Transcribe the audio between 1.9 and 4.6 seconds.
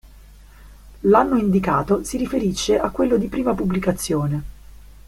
si riferisce a quello di prima pubblicazione.